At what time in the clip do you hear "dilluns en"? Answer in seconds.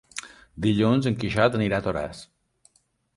0.65-1.17